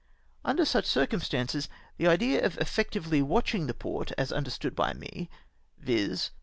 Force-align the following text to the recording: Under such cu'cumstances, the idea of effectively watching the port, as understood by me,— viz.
Under 0.43 0.65
such 0.65 0.85
cu'cumstances, 0.91 1.67
the 1.97 2.07
idea 2.07 2.43
of 2.43 2.57
effectively 2.57 3.21
watching 3.21 3.67
the 3.67 3.73
port, 3.75 4.11
as 4.17 4.31
understood 4.31 4.75
by 4.75 4.93
me,— 4.93 5.29
viz. 5.77 6.31